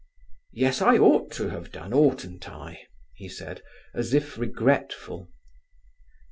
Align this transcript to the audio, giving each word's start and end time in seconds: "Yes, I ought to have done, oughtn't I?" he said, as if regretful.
"Yes, 0.53 0.81
I 0.81 0.97
ought 0.97 1.31
to 1.33 1.49
have 1.49 1.71
done, 1.71 1.93
oughtn't 1.93 2.49
I?" 2.49 2.87
he 3.13 3.29
said, 3.29 3.61
as 3.93 4.15
if 4.15 4.35
regretful. 4.35 5.29